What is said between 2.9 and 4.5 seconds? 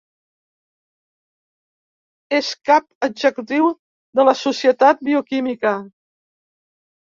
executiu de la